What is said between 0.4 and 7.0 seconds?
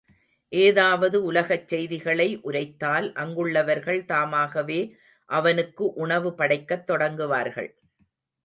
ஏதாவது உலகச் செய்திகளை உரைத்தால் அங்குள்ளவர்கள் தாமாகவே அவனுக்கு உணவு படைக்கத்